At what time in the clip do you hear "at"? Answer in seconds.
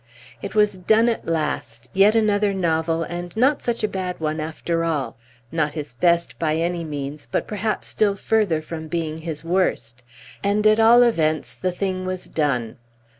1.09-1.27, 10.65-10.79